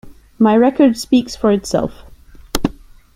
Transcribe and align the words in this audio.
My 0.39 0.55
record 0.57 0.97
speaks 0.97 1.35
for 1.35 1.51
itself. 1.51 1.93